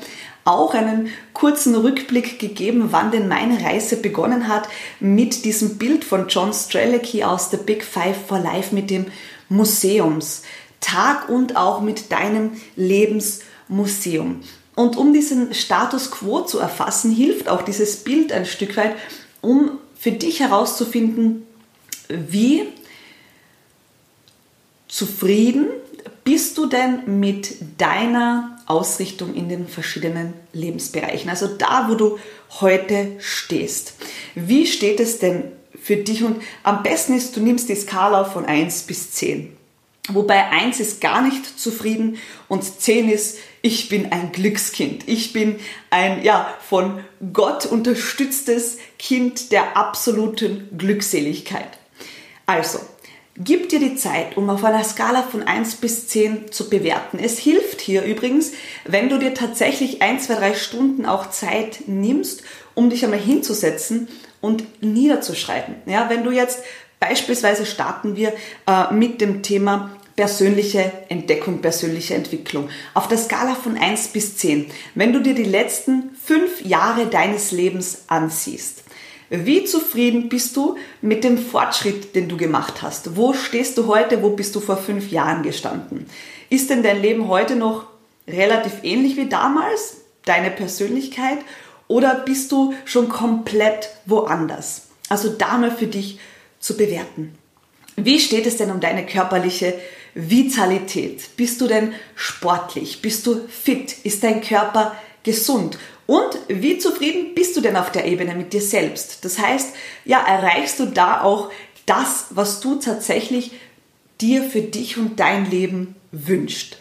auch 0.44 0.74
einen 0.74 1.08
kurzen 1.32 1.74
Rückblick 1.74 2.38
gegeben, 2.38 2.92
wann 2.92 3.10
denn 3.10 3.26
meine 3.26 3.64
Reise 3.64 3.96
begonnen 3.96 4.46
hat 4.46 4.68
mit 5.00 5.44
diesem 5.44 5.76
Bild 5.78 6.04
von 6.04 6.28
John 6.28 6.52
Strelicky 6.52 7.24
aus 7.24 7.50
The 7.50 7.56
Big 7.56 7.82
Five 7.82 8.28
for 8.28 8.38
Life 8.38 8.72
mit 8.72 8.90
dem 8.90 9.06
Museumstag 9.48 11.28
und 11.28 11.56
auch 11.56 11.80
mit 11.80 12.12
deinem 12.12 12.52
Lebens 12.76 13.40
Museum. 13.72 14.40
Und 14.74 14.96
um 14.96 15.12
diesen 15.12 15.54
Status 15.54 16.10
quo 16.10 16.40
zu 16.40 16.58
erfassen, 16.58 17.12
hilft 17.12 17.48
auch 17.48 17.62
dieses 17.62 17.96
Bild 17.96 18.32
ein 18.32 18.46
Stück 18.46 18.76
weit, 18.76 18.96
um 19.40 19.78
für 19.98 20.12
dich 20.12 20.40
herauszufinden, 20.40 21.46
wie 22.08 22.64
zufrieden 24.88 25.66
bist 26.24 26.56
du 26.56 26.66
denn 26.66 27.20
mit 27.20 27.56
deiner 27.78 28.58
Ausrichtung 28.66 29.34
in 29.34 29.48
den 29.48 29.66
verschiedenen 29.66 30.34
Lebensbereichen? 30.52 31.28
Also 31.28 31.48
da, 31.48 31.86
wo 31.88 31.94
du 31.94 32.18
heute 32.60 33.16
stehst. 33.18 33.94
Wie 34.34 34.66
steht 34.66 35.00
es 35.00 35.18
denn 35.18 35.44
für 35.80 35.96
dich? 35.96 36.22
Und 36.22 36.42
am 36.62 36.82
besten 36.82 37.16
ist, 37.16 37.36
du 37.36 37.40
nimmst 37.40 37.68
die 37.68 37.74
Skala 37.74 38.24
von 38.24 38.44
1 38.44 38.84
bis 38.84 39.10
10. 39.12 39.56
Wobei 40.08 40.48
1 40.48 40.80
ist 40.80 41.00
gar 41.00 41.22
nicht 41.22 41.58
zufrieden 41.58 42.18
und 42.48 42.62
10 42.64 43.08
ist, 43.08 43.38
ich 43.62 43.88
bin 43.88 44.10
ein 44.12 44.32
Glückskind. 44.32 45.08
Ich 45.08 45.32
bin 45.32 45.58
ein, 45.90 46.22
ja, 46.22 46.52
von 46.68 47.00
Gott 47.32 47.64
unterstütztes 47.64 48.78
Kind 48.98 49.52
der 49.52 49.76
absoluten 49.76 50.68
Glückseligkeit. 50.76 51.68
Also, 52.44 52.80
gib 53.36 53.68
dir 53.68 53.78
die 53.78 53.94
Zeit, 53.94 54.36
um 54.36 54.50
auf 54.50 54.64
einer 54.64 54.82
Skala 54.82 55.22
von 55.22 55.44
1 55.44 55.76
bis 55.76 56.08
10 56.08 56.50
zu 56.50 56.68
bewerten. 56.68 57.18
Es 57.18 57.38
hilft 57.38 57.80
hier 57.80 58.02
übrigens, 58.02 58.52
wenn 58.84 59.08
du 59.08 59.18
dir 59.18 59.32
tatsächlich 59.32 60.02
1, 60.02 60.26
2, 60.26 60.34
3 60.34 60.54
Stunden 60.54 61.06
auch 61.06 61.30
Zeit 61.30 61.84
nimmst, 61.86 62.42
um 62.74 62.90
dich 62.90 63.04
einmal 63.04 63.20
hinzusetzen 63.20 64.08
und 64.40 64.64
niederzuschreiben. 64.82 65.76
Ja, 65.86 66.10
wenn 66.10 66.24
du 66.24 66.32
jetzt 66.32 66.62
Beispielsweise 67.02 67.66
starten 67.66 68.14
wir 68.14 68.32
äh, 68.68 68.94
mit 68.94 69.20
dem 69.20 69.42
Thema 69.42 69.90
persönliche 70.16 70.92
Entdeckung, 71.08 71.60
persönliche 71.60 72.14
Entwicklung. 72.14 72.68
Auf 72.94 73.08
der 73.08 73.18
Skala 73.18 73.54
von 73.54 73.76
1 73.76 74.08
bis 74.08 74.36
10. 74.36 74.66
Wenn 74.94 75.12
du 75.12 75.20
dir 75.20 75.34
die 75.34 75.44
letzten 75.44 76.10
fünf 76.22 76.64
Jahre 76.64 77.06
deines 77.06 77.52
Lebens 77.52 78.04
ansiehst, 78.08 78.84
wie 79.30 79.64
zufrieden 79.64 80.28
bist 80.28 80.56
du 80.56 80.76
mit 81.00 81.24
dem 81.24 81.38
Fortschritt, 81.38 82.14
den 82.14 82.28
du 82.28 82.36
gemacht 82.36 82.82
hast? 82.82 83.16
Wo 83.16 83.32
stehst 83.32 83.78
du 83.78 83.86
heute? 83.86 84.22
Wo 84.22 84.30
bist 84.30 84.54
du 84.54 84.60
vor 84.60 84.76
fünf 84.76 85.10
Jahren 85.10 85.42
gestanden? 85.42 86.06
Ist 86.50 86.68
denn 86.68 86.82
dein 86.82 87.00
Leben 87.00 87.28
heute 87.28 87.56
noch 87.56 87.86
relativ 88.28 88.72
ähnlich 88.82 89.16
wie 89.16 89.30
damals? 89.30 90.02
Deine 90.26 90.50
Persönlichkeit? 90.50 91.38
Oder 91.88 92.16
bist 92.16 92.52
du 92.52 92.74
schon 92.84 93.08
komplett 93.08 93.88
woanders? 94.04 94.88
Also 95.08 95.30
da 95.30 95.56
mal 95.56 95.70
für 95.70 95.86
dich 95.86 96.18
zu 96.60 96.76
bewerten. 96.76 97.34
Wie 97.96 98.20
steht 98.20 98.46
es 98.46 98.58
denn 98.58 98.70
um 98.70 98.80
deine 98.80 99.06
körperliche 99.06 99.74
Vitalität? 100.14 101.36
Bist 101.36 101.60
du 101.60 101.66
denn 101.66 101.94
sportlich? 102.14 103.02
Bist 103.02 103.26
du 103.26 103.46
fit? 103.48 103.96
Ist 104.04 104.22
dein 104.22 104.42
Körper 104.42 104.96
gesund? 105.22 105.78
Und 106.06 106.38
wie 106.48 106.78
zufrieden 106.78 107.34
bist 107.34 107.56
du 107.56 107.60
denn 107.60 107.76
auf 107.76 107.92
der 107.92 108.06
Ebene 108.06 108.34
mit 108.34 108.52
dir 108.52 108.60
selbst? 108.60 109.24
Das 109.24 109.38
heißt, 109.38 109.74
ja, 110.04 110.20
erreichst 110.20 110.80
du 110.80 110.86
da 110.86 111.22
auch 111.22 111.50
das, 111.86 112.26
was 112.30 112.60
du 112.60 112.76
tatsächlich 112.76 113.52
dir 114.20 114.42
für 114.42 114.60
dich 114.60 114.98
und 114.98 115.18
dein 115.18 115.50
Leben 115.50 115.94
wünscht? 116.10 116.76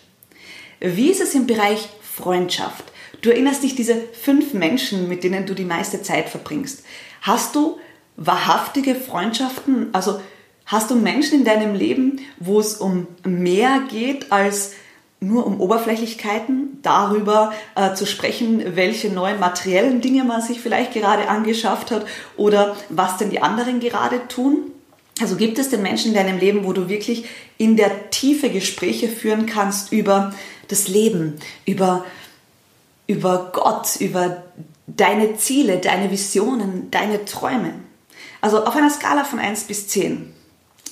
Wie 0.79 1.09
ist 1.09 1.21
es 1.21 1.35
im 1.35 1.47
Bereich 1.47 1.89
Freundschaft? 2.01 2.85
Du 3.21 3.29
erinnerst 3.29 3.63
dich 3.63 3.75
diese 3.75 3.95
fünf 4.13 4.53
Menschen, 4.53 5.07
mit 5.07 5.23
denen 5.23 5.45
du 5.45 5.53
die 5.53 5.63
meiste 5.63 6.01
Zeit 6.01 6.27
verbringst. 6.27 6.83
Hast 7.21 7.55
du 7.55 7.79
wahrhaftige 8.17 8.95
Freundschaften? 8.95 9.93
Also 9.93 10.19
hast 10.65 10.91
du 10.91 10.95
Menschen 10.95 11.39
in 11.39 11.45
deinem 11.45 11.75
Leben, 11.75 12.19
wo 12.39 12.59
es 12.59 12.75
um 12.75 13.07
mehr 13.23 13.81
geht 13.89 14.31
als 14.31 14.71
nur 15.23 15.45
um 15.45 15.61
Oberflächlichkeiten, 15.61 16.79
darüber 16.81 17.53
äh, 17.75 17.93
zu 17.93 18.07
sprechen, 18.07 18.75
welche 18.75 19.09
neuen 19.09 19.39
materiellen 19.39 20.01
Dinge 20.01 20.23
man 20.23 20.41
sich 20.41 20.59
vielleicht 20.59 20.93
gerade 20.93 21.29
angeschafft 21.29 21.91
hat 21.91 22.07
oder 22.37 22.75
was 22.89 23.17
denn 23.17 23.29
die 23.29 23.41
anderen 23.41 23.79
gerade 23.79 24.27
tun. 24.27 24.71
Also 25.21 25.35
gibt 25.35 25.59
es 25.59 25.69
denn 25.69 25.83
Menschen 25.83 26.09
in 26.09 26.15
deinem 26.15 26.39
Leben, 26.39 26.65
wo 26.65 26.73
du 26.73 26.89
wirklich 26.89 27.25
in 27.59 27.77
der 27.77 28.09
Tiefe 28.09 28.49
Gespräche 28.49 29.07
führen 29.07 29.45
kannst 29.45 29.91
über 29.91 30.33
das 30.69 30.87
Leben, 30.87 31.35
über, 31.65 32.03
über 33.05 33.51
Gott, 33.53 33.97
über 33.99 34.43
deine 34.87 35.37
Ziele, 35.37 35.77
deine 35.77 36.09
Visionen, 36.09 36.89
deine 36.89 37.25
Träume. 37.25 37.75
Also 38.41 38.65
auf 38.65 38.75
einer 38.75 38.89
Skala 38.89 39.23
von 39.23 39.37
1 39.37 39.65
bis 39.65 39.87
10. 39.87 40.33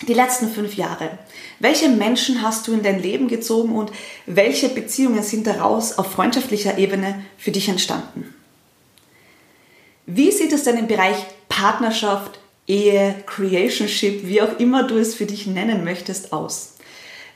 Die 0.08 0.14
letzten 0.14 0.50
fünf 0.50 0.76
Jahre. 0.76 1.18
Welche 1.60 1.90
Menschen 1.90 2.42
hast 2.42 2.68
du 2.68 2.74
in 2.74 2.84
dein 2.84 3.02
Leben 3.02 3.28
gezogen 3.28 3.76
und 3.76 3.92
welche 4.26 4.70
Beziehungen 4.70 5.24
sind 5.24 5.46
daraus 5.46 5.98
auf 5.98 6.12
freundschaftlicher 6.12 6.78
Ebene 6.78 7.26
für 7.38 7.52
dich 7.52 7.68
entstanden? 7.68 8.34
Wie 10.06 10.32
sieht 10.32 10.54
es 10.54 10.64
denn 10.64 10.78
im 10.78 10.88
Bereich 10.88 11.18
Partnerschaft, 11.50 12.40
Ehe, 12.66 13.16
Creationship, 13.26 14.26
wie 14.26 14.42
auch 14.42 14.58
immer 14.60 14.84
du 14.84 14.98
es 14.98 15.16
für 15.16 15.26
dich 15.26 15.48
nennen 15.48 15.84
möchtest, 15.84 16.32
aus? 16.32 16.76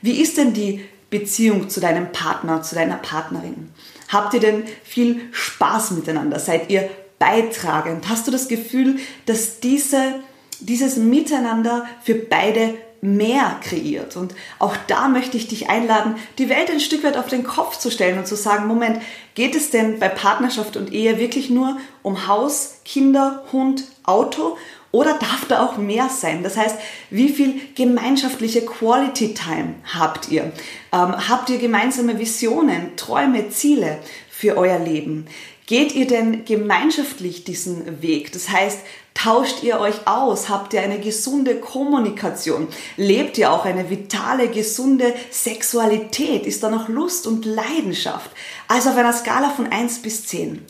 Wie 0.00 0.20
ist 0.20 0.38
denn 0.38 0.54
die 0.54 0.84
Beziehung 1.10 1.68
zu 1.68 1.80
deinem 1.80 2.12
Partner, 2.12 2.62
zu 2.62 2.74
deiner 2.74 2.96
Partnerin? 2.96 3.70
Habt 4.08 4.34
ihr 4.34 4.40
denn 4.40 4.64
viel 4.82 5.20
Spaß 5.32 5.92
miteinander? 5.92 6.38
Seid 6.38 6.70
ihr 6.70 6.88
beitragend? 7.18 8.08
Hast 8.08 8.26
du 8.26 8.30
das 8.30 8.48
Gefühl, 8.48 8.98
dass 9.26 9.60
diese, 9.60 10.20
dieses 10.66 10.96
Miteinander 10.96 11.86
für 12.02 12.14
beide 12.14 12.74
mehr 13.04 13.60
kreiert. 13.62 14.16
Und 14.16 14.34
auch 14.58 14.74
da 14.86 15.08
möchte 15.08 15.36
ich 15.36 15.46
dich 15.46 15.68
einladen, 15.68 16.16
die 16.38 16.48
Welt 16.48 16.70
ein 16.70 16.80
Stück 16.80 17.04
weit 17.04 17.18
auf 17.18 17.26
den 17.26 17.44
Kopf 17.44 17.78
zu 17.78 17.90
stellen 17.90 18.18
und 18.18 18.26
zu 18.26 18.34
sagen, 18.34 18.66
Moment, 18.66 19.00
geht 19.34 19.54
es 19.54 19.70
denn 19.70 19.98
bei 19.98 20.08
Partnerschaft 20.08 20.76
und 20.76 20.90
Ehe 20.90 21.18
wirklich 21.18 21.50
nur 21.50 21.76
um 22.02 22.26
Haus, 22.26 22.80
Kinder, 22.84 23.44
Hund, 23.52 23.84
Auto? 24.04 24.56
Oder 24.90 25.14
darf 25.14 25.44
da 25.48 25.66
auch 25.66 25.76
mehr 25.76 26.08
sein? 26.08 26.42
Das 26.44 26.56
heißt, 26.56 26.76
wie 27.10 27.28
viel 27.28 27.60
gemeinschaftliche 27.74 28.64
Quality 28.64 29.34
Time 29.34 29.74
habt 29.92 30.30
ihr? 30.30 30.52
Ähm, 30.92 31.28
habt 31.28 31.50
ihr 31.50 31.58
gemeinsame 31.58 32.18
Visionen, 32.18 32.96
Träume, 32.96 33.50
Ziele 33.50 33.98
für 34.30 34.56
euer 34.56 34.78
Leben? 34.78 35.26
Geht 35.66 35.94
ihr 35.94 36.06
denn 36.06 36.44
gemeinschaftlich 36.44 37.44
diesen 37.44 38.02
Weg? 38.02 38.32
Das 38.32 38.50
heißt, 38.50 38.80
tauscht 39.14 39.62
ihr 39.62 39.80
euch 39.80 40.06
aus? 40.06 40.50
Habt 40.50 40.74
ihr 40.74 40.82
eine 40.82 41.00
gesunde 41.00 41.56
Kommunikation? 41.56 42.68
Lebt 42.98 43.38
ihr 43.38 43.50
auch 43.50 43.64
eine 43.64 43.88
vitale, 43.88 44.48
gesunde 44.48 45.14
Sexualität? 45.30 46.46
Ist 46.46 46.62
da 46.62 46.70
noch 46.70 46.88
Lust 46.88 47.26
und 47.26 47.46
Leidenschaft? 47.46 48.30
Also 48.68 48.90
auf 48.90 48.96
einer 48.96 49.14
Skala 49.14 49.50
von 49.50 49.66
1 49.66 50.02
bis 50.02 50.26
10. 50.26 50.62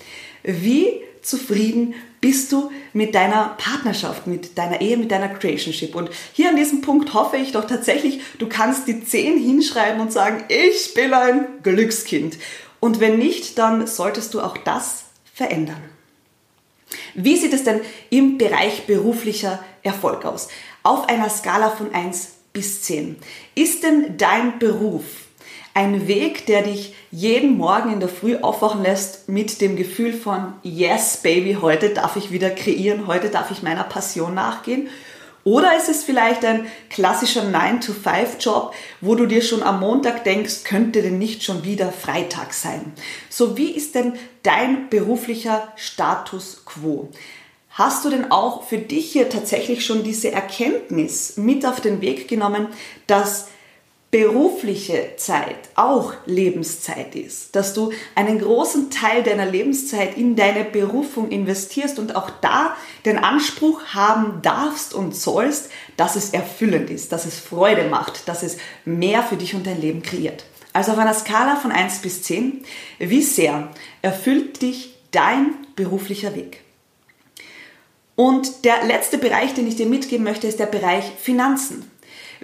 Wie 0.44 1.00
zufrieden 1.22 1.94
bist 2.20 2.52
du 2.52 2.70
mit 2.92 3.14
deiner 3.14 3.54
Partnerschaft, 3.58 4.26
mit 4.26 4.56
deiner 4.56 4.80
Ehe, 4.80 4.96
mit 4.96 5.10
deiner 5.10 5.28
Creationship. 5.28 5.94
Und 5.94 6.08
hier 6.32 6.48
an 6.48 6.56
diesem 6.56 6.80
Punkt 6.80 7.12
hoffe 7.12 7.36
ich 7.36 7.52
doch 7.52 7.66
tatsächlich, 7.66 8.20
du 8.38 8.48
kannst 8.48 8.86
die 8.88 9.04
10 9.04 9.38
hinschreiben 9.38 10.00
und 10.00 10.12
sagen, 10.12 10.44
ich 10.48 10.94
bin 10.94 11.12
ein 11.12 11.46
Glückskind. 11.62 12.38
Und 12.84 13.00
wenn 13.00 13.18
nicht, 13.18 13.56
dann 13.56 13.86
solltest 13.86 14.34
du 14.34 14.42
auch 14.42 14.58
das 14.58 15.04
verändern. 15.32 15.82
Wie 17.14 17.34
sieht 17.34 17.54
es 17.54 17.64
denn 17.64 17.80
im 18.10 18.36
Bereich 18.36 18.86
beruflicher 18.86 19.64
Erfolg 19.82 20.26
aus? 20.26 20.48
Auf 20.82 21.08
einer 21.08 21.30
Skala 21.30 21.70
von 21.70 21.94
1 21.94 22.32
bis 22.52 22.82
10. 22.82 23.16
Ist 23.54 23.84
denn 23.84 24.18
dein 24.18 24.58
Beruf 24.58 25.04
ein 25.72 26.06
Weg, 26.08 26.44
der 26.44 26.60
dich 26.60 26.94
jeden 27.10 27.56
Morgen 27.56 27.90
in 27.90 28.00
der 28.00 28.10
Früh 28.10 28.36
aufwachen 28.36 28.82
lässt 28.82 29.30
mit 29.30 29.62
dem 29.62 29.76
Gefühl 29.76 30.12
von, 30.12 30.52
yes, 30.62 31.22
baby, 31.22 31.56
heute 31.62 31.88
darf 31.88 32.16
ich 32.16 32.32
wieder 32.32 32.50
kreieren, 32.50 33.06
heute 33.06 33.30
darf 33.30 33.50
ich 33.50 33.62
meiner 33.62 33.84
Passion 33.84 34.34
nachgehen? 34.34 34.90
Oder 35.44 35.76
ist 35.76 35.90
es 35.90 36.02
vielleicht 36.02 36.44
ein 36.44 36.66
klassischer 36.88 37.42
9-to-5-Job, 37.42 38.74
wo 39.02 39.14
du 39.14 39.26
dir 39.26 39.42
schon 39.42 39.62
am 39.62 39.80
Montag 39.80 40.24
denkst, 40.24 40.64
könnte 40.64 41.02
denn 41.02 41.18
nicht 41.18 41.44
schon 41.44 41.64
wieder 41.64 41.92
Freitag 41.92 42.54
sein? 42.54 42.94
So, 43.28 43.56
wie 43.58 43.70
ist 43.70 43.94
denn 43.94 44.14
dein 44.42 44.88
beruflicher 44.88 45.72
Status 45.76 46.62
quo? 46.64 47.10
Hast 47.70 48.04
du 48.04 48.10
denn 48.10 48.30
auch 48.30 48.62
für 48.62 48.78
dich 48.78 49.12
hier 49.12 49.28
tatsächlich 49.28 49.84
schon 49.84 50.02
diese 50.02 50.30
Erkenntnis 50.30 51.36
mit 51.36 51.66
auf 51.66 51.80
den 51.80 52.00
Weg 52.00 52.28
genommen, 52.28 52.68
dass 53.06 53.48
berufliche 54.14 55.16
Zeit 55.16 55.56
auch 55.74 56.12
Lebenszeit 56.24 57.16
ist, 57.16 57.56
dass 57.56 57.74
du 57.74 57.90
einen 58.14 58.38
großen 58.38 58.88
Teil 58.88 59.24
deiner 59.24 59.44
Lebenszeit 59.44 60.16
in 60.16 60.36
deine 60.36 60.62
Berufung 60.62 61.30
investierst 61.30 61.98
und 61.98 62.14
auch 62.14 62.30
da 62.40 62.76
den 63.04 63.18
Anspruch 63.18 63.86
haben 63.86 64.40
darfst 64.40 64.94
und 64.94 65.16
sollst, 65.16 65.68
dass 65.96 66.14
es 66.14 66.30
erfüllend 66.30 66.90
ist, 66.90 67.10
dass 67.10 67.26
es 67.26 67.40
Freude 67.40 67.88
macht, 67.88 68.28
dass 68.28 68.44
es 68.44 68.56
mehr 68.84 69.24
für 69.24 69.34
dich 69.34 69.56
und 69.56 69.66
dein 69.66 69.80
Leben 69.80 70.04
kreiert. 70.04 70.44
Also 70.72 70.92
auf 70.92 70.98
einer 70.98 71.14
Skala 71.14 71.56
von 71.56 71.72
1 71.72 71.98
bis 71.98 72.22
10, 72.22 72.64
wie 73.00 73.22
sehr 73.22 73.68
erfüllt 74.00 74.62
dich 74.62 74.94
dein 75.10 75.56
beruflicher 75.74 76.36
Weg? 76.36 76.60
Und 78.14 78.64
der 78.64 78.84
letzte 78.84 79.18
Bereich, 79.18 79.54
den 79.54 79.66
ich 79.66 79.74
dir 79.74 79.86
mitgeben 79.86 80.22
möchte, 80.22 80.46
ist 80.46 80.60
der 80.60 80.66
Bereich 80.66 81.04
Finanzen. 81.20 81.90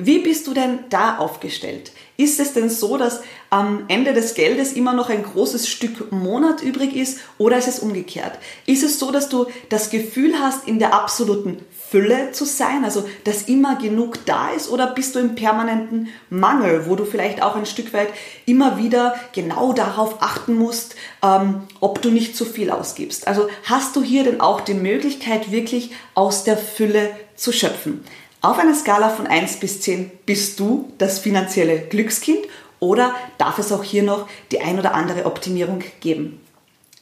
Wie 0.03 0.21
bist 0.21 0.47
du 0.47 0.55
denn 0.55 0.79
da 0.89 1.19
aufgestellt? 1.19 1.93
Ist 2.17 2.41
es 2.41 2.55
denn 2.55 2.71
so, 2.71 2.97
dass 2.97 3.21
am 3.51 3.85
Ende 3.89 4.15
des 4.15 4.33
Geldes 4.33 4.73
immer 4.73 4.95
noch 4.95 5.11
ein 5.11 5.23
großes 5.23 5.69
Stück 5.69 6.11
Monat 6.11 6.63
übrig 6.63 6.97
ist 6.97 7.19
oder 7.37 7.59
ist 7.59 7.69
es 7.69 7.81
umgekehrt? 7.81 8.39
Ist 8.65 8.83
es 8.83 8.99
so, 8.99 9.11
dass 9.11 9.29
du 9.29 9.47
das 9.69 9.91
Gefühl 9.91 10.39
hast, 10.39 10.67
in 10.67 10.79
der 10.79 10.95
absoluten 10.95 11.59
Fülle 11.91 12.33
zu 12.33 12.47
sein, 12.47 12.83
also 12.85 13.07
dass 13.25 13.43
immer 13.43 13.77
genug 13.77 14.25
da 14.25 14.51
ist 14.51 14.71
oder 14.71 14.87
bist 14.87 15.17
du 15.17 15.19
im 15.19 15.35
permanenten 15.35 16.09
Mangel, 16.31 16.87
wo 16.89 16.97
du 16.97 17.05
vielleicht 17.05 17.43
auch 17.43 17.57
ein 17.57 17.67
Stück 17.67 17.93
weit 17.93 18.09
immer 18.47 18.79
wieder 18.79 19.17
genau 19.33 19.75
darauf 19.75 20.23
achten 20.23 20.55
musst, 20.55 20.95
ähm, 21.23 21.65
ob 21.81 22.01
du 22.01 22.11
nicht 22.11 22.37
zu 22.37 22.47
viel 22.47 22.71
ausgibst? 22.71 23.29
Also 23.29 23.49
hast 23.65 23.97
du 23.97 24.03
hier 24.03 24.25
denn 24.25 24.41
auch 24.41 24.63
die 24.63 24.73
Möglichkeit, 24.73 25.53
wirklich 25.53 25.91
aus 26.15 26.45
der 26.45 26.57
Fülle 26.57 27.11
zu 27.37 27.53
schöpfen? 27.53 28.03
Auf 28.43 28.59
einer 28.59 28.75
Skala 28.75 29.11
von 29.11 29.27
1 29.27 29.57
bis 29.57 29.83
10 29.83 30.11
bist 30.25 30.59
du 30.59 30.91
das 30.97 31.19
finanzielle 31.19 31.79
Glückskind 31.79 32.39
oder 32.79 33.15
darf 33.37 33.59
es 33.59 33.71
auch 33.71 33.85
hier 33.85 34.03
noch 34.03 34.29
die 34.51 34.61
ein 34.61 34.79
oder 34.79 34.95
andere 34.95 35.27
Optimierung 35.27 35.83
geben? 36.01 36.41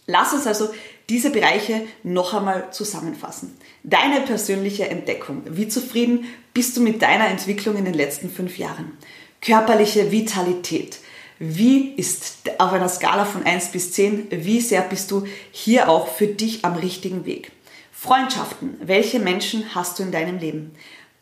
Lass 0.09 0.33
uns 0.33 0.49
also 0.49 0.71
diese 1.09 1.30
Bereiche 1.30 1.83
noch 2.02 2.35
einmal 2.35 2.73
zusammenfassen. 2.73 3.57
Deine 3.85 4.23
persönliche 4.23 4.88
Entdeckung. 4.88 5.42
Wie 5.49 5.68
zufrieden 5.68 6.25
bist 6.54 6.76
du 6.76 6.80
mit 6.80 7.02
deiner 7.02 7.28
Entwicklung 7.28 7.76
in 7.76 7.85
den 7.85 7.95
letzten 7.95 8.30
fünf 8.30 8.59
Jahren? 8.59 8.99
Körperliche 9.40 10.11
Vitalität. 10.11 10.99
Wie 11.38 11.92
ist 11.92 12.50
auf 12.59 12.73
einer 12.73 12.88
Skala 12.88 13.25
von 13.25 13.45
1 13.45 13.68
bis 13.68 13.92
10, 13.92 14.26
wie 14.30 14.61
sehr 14.61 14.83
bist 14.83 15.12
du 15.12 15.25
hier 15.52 15.88
auch 15.88 16.09
für 16.09 16.26
dich 16.26 16.64
am 16.64 16.75
richtigen 16.75 17.26
Weg? 17.26 17.52
Freundschaften. 17.92 18.76
Welche 18.80 19.21
Menschen 19.21 19.75
hast 19.75 19.99
du 19.99 20.02
in 20.02 20.12
deinem 20.12 20.38
Leben? 20.38 20.73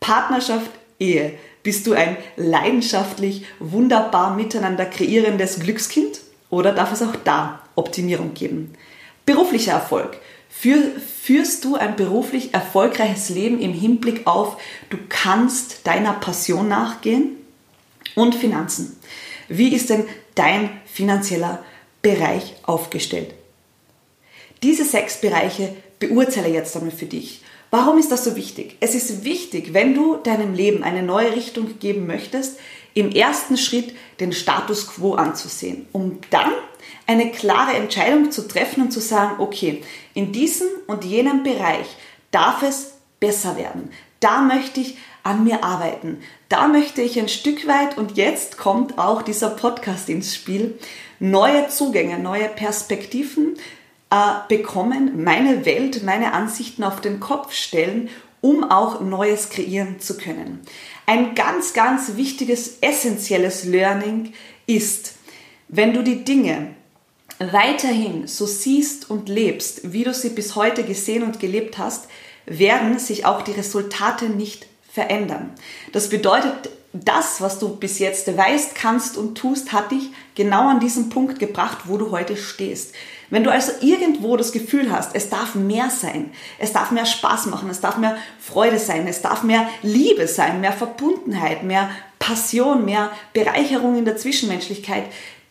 Partnerschaft, 0.06 0.70
Ehe. 1.00 1.32
Bist 1.64 1.84
du 1.88 1.92
ein 1.92 2.16
leidenschaftlich, 2.36 3.44
wunderbar 3.58 4.36
miteinander 4.36 4.86
kreierendes 4.86 5.58
Glückskind 5.58 6.20
oder 6.48 6.70
darf 6.70 6.92
es 6.92 7.02
auch 7.02 7.16
da 7.24 7.58
Optimierung 7.74 8.32
geben? 8.32 8.74
Beruflicher 9.24 9.72
Erfolg. 9.72 10.16
Für, 10.48 10.78
führst 11.00 11.64
du 11.64 11.74
ein 11.74 11.96
beruflich 11.96 12.54
erfolgreiches 12.54 13.30
Leben 13.30 13.58
im 13.58 13.72
Hinblick 13.72 14.28
auf, 14.28 14.58
du 14.90 14.96
kannst 15.08 15.84
deiner 15.88 16.12
Passion 16.12 16.68
nachgehen? 16.68 17.30
Und 18.14 18.36
Finanzen. 18.36 18.96
Wie 19.48 19.74
ist 19.74 19.90
denn 19.90 20.04
dein 20.36 20.70
finanzieller 20.86 21.64
Bereich 22.00 22.54
aufgestellt? 22.62 23.34
Diese 24.62 24.84
sechs 24.84 25.20
Bereiche 25.20 25.74
beurteile 25.98 26.48
jetzt 26.48 26.76
einmal 26.76 26.92
für 26.92 27.06
dich. 27.06 27.42
Warum 27.70 27.98
ist 27.98 28.12
das 28.12 28.24
so 28.24 28.36
wichtig? 28.36 28.76
Es 28.80 28.94
ist 28.94 29.24
wichtig, 29.24 29.74
wenn 29.74 29.94
du 29.94 30.16
deinem 30.16 30.54
Leben 30.54 30.82
eine 30.82 31.02
neue 31.02 31.34
Richtung 31.34 31.78
geben 31.78 32.06
möchtest, 32.06 32.58
im 32.94 33.10
ersten 33.10 33.56
Schritt 33.56 33.94
den 34.20 34.32
Status 34.32 34.88
quo 34.88 35.14
anzusehen, 35.14 35.86
um 35.92 36.18
dann 36.30 36.52
eine 37.06 37.30
klare 37.30 37.74
Entscheidung 37.76 38.30
zu 38.30 38.48
treffen 38.48 38.82
und 38.82 38.90
zu 38.90 39.00
sagen, 39.00 39.36
okay, 39.38 39.82
in 40.14 40.32
diesem 40.32 40.68
und 40.86 41.04
jenem 41.04 41.42
Bereich 41.42 41.86
darf 42.30 42.62
es 42.62 42.94
besser 43.20 43.56
werden. 43.56 43.90
Da 44.20 44.40
möchte 44.40 44.80
ich 44.80 44.96
an 45.22 45.44
mir 45.44 45.64
arbeiten. 45.64 46.18
Da 46.48 46.68
möchte 46.68 47.02
ich 47.02 47.18
ein 47.18 47.28
Stück 47.28 47.66
weit, 47.66 47.98
und 47.98 48.16
jetzt 48.16 48.56
kommt 48.56 48.98
auch 48.98 49.22
dieser 49.22 49.50
Podcast 49.50 50.08
ins 50.08 50.34
Spiel, 50.34 50.78
neue 51.18 51.68
Zugänge, 51.68 52.18
neue 52.18 52.48
Perspektiven 52.48 53.56
bekommen, 54.48 55.24
meine 55.24 55.64
Welt, 55.66 56.02
meine 56.04 56.32
Ansichten 56.32 56.84
auf 56.84 57.00
den 57.00 57.18
Kopf 57.20 57.52
stellen, 57.52 58.08
um 58.40 58.64
auch 58.64 59.00
Neues 59.00 59.50
kreieren 59.50 59.98
zu 59.98 60.16
können. 60.16 60.60
Ein 61.06 61.34
ganz, 61.34 61.72
ganz 61.72 62.16
wichtiges, 62.16 62.78
essentielles 62.80 63.64
Learning 63.64 64.32
ist, 64.66 65.14
wenn 65.68 65.92
du 65.92 66.02
die 66.02 66.24
Dinge 66.24 66.74
weiterhin 67.38 68.26
so 68.26 68.46
siehst 68.46 69.10
und 69.10 69.28
lebst, 69.28 69.92
wie 69.92 70.04
du 70.04 70.14
sie 70.14 70.30
bis 70.30 70.54
heute 70.54 70.84
gesehen 70.84 71.22
und 71.22 71.40
gelebt 71.40 71.78
hast, 71.78 72.08
werden 72.46 72.98
sich 72.98 73.26
auch 73.26 73.42
die 73.42 73.52
Resultate 73.52 74.26
nicht 74.26 74.66
verändern. 74.90 75.50
Das 75.92 76.08
bedeutet, 76.08 76.70
das, 76.92 77.40
was 77.40 77.58
du 77.58 77.76
bis 77.76 77.98
jetzt 77.98 78.34
weißt, 78.36 78.74
kannst 78.74 79.16
und 79.16 79.36
tust, 79.36 79.72
hat 79.72 79.90
dich 79.90 80.10
genau 80.34 80.68
an 80.68 80.80
diesen 80.80 81.08
Punkt 81.08 81.38
gebracht, 81.38 81.78
wo 81.84 81.98
du 81.98 82.10
heute 82.10 82.36
stehst. 82.36 82.94
Wenn 83.28 83.44
du 83.44 83.50
also 83.50 83.72
irgendwo 83.80 84.36
das 84.36 84.52
Gefühl 84.52 84.92
hast, 84.92 85.14
es 85.14 85.28
darf 85.28 85.54
mehr 85.54 85.90
sein, 85.90 86.30
es 86.58 86.72
darf 86.72 86.92
mehr 86.92 87.06
Spaß 87.06 87.46
machen, 87.46 87.68
es 87.70 87.80
darf 87.80 87.98
mehr 87.98 88.16
Freude 88.38 88.78
sein, 88.78 89.06
es 89.08 89.20
darf 89.20 89.42
mehr 89.42 89.68
Liebe 89.82 90.28
sein, 90.28 90.60
mehr 90.60 90.72
Verbundenheit, 90.72 91.64
mehr 91.64 91.90
Passion, 92.18 92.84
mehr 92.84 93.10
Bereicherung 93.32 93.98
in 93.98 94.04
der 94.04 94.16
Zwischenmenschlichkeit, 94.16 95.04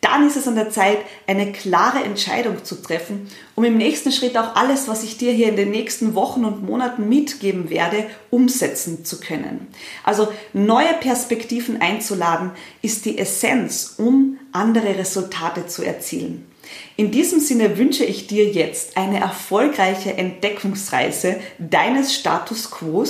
dann 0.05 0.27
ist 0.27 0.37
es 0.37 0.47
an 0.47 0.55
der 0.55 0.69
Zeit, 0.69 0.99
eine 1.25 1.51
klare 1.51 2.03
Entscheidung 2.03 2.63
zu 2.63 2.75
treffen, 2.81 3.27
um 3.55 3.63
im 3.63 3.77
nächsten 3.77 4.11
Schritt 4.11 4.37
auch 4.37 4.55
alles, 4.55 4.87
was 4.87 5.03
ich 5.03 5.17
dir 5.17 5.31
hier 5.31 5.49
in 5.49 5.55
den 5.55 5.71
nächsten 5.71 6.13
Wochen 6.13 6.45
und 6.45 6.63
Monaten 6.63 7.09
mitgeben 7.09 7.71
werde, 7.71 8.05
umsetzen 8.29 9.03
zu 9.03 9.19
können. 9.19 9.67
Also 10.03 10.27
neue 10.53 10.93
Perspektiven 10.93 11.81
einzuladen, 11.81 12.51
ist 12.83 13.05
die 13.05 13.17
Essenz, 13.17 13.95
um 13.97 14.37
andere 14.51 14.97
Resultate 14.97 15.65
zu 15.65 15.83
erzielen. 15.83 16.45
In 16.97 17.11
diesem 17.11 17.39
Sinne 17.39 17.77
wünsche 17.77 18.05
ich 18.05 18.27
dir 18.27 18.47
jetzt 18.47 18.97
eine 18.97 19.19
erfolgreiche 19.19 20.17
Entdeckungsreise 20.17 21.37
deines 21.57 22.13
Status 22.13 22.69
quo, 22.69 23.05